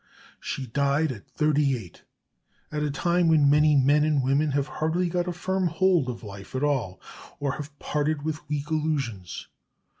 She 0.39 0.65
died 0.65 1.11
at 1.11 1.27
thirty 1.27 1.77
eight, 1.77 2.05
at 2.71 2.81
a 2.81 2.89
time 2.89 3.27
when 3.27 3.47
many 3.51 3.75
men 3.75 4.03
and 4.03 4.23
women 4.23 4.49
have 4.53 4.67
hardly 4.67 5.09
got 5.09 5.27
a 5.27 5.31
firm 5.31 5.67
hold 5.67 6.09
of 6.09 6.23
life 6.23 6.55
at 6.55 6.63
all, 6.63 6.99
or 7.39 7.51
have 7.51 7.77
parted 7.77 8.23
with 8.23 8.49
weak 8.49 8.71
illusions. 8.71 9.47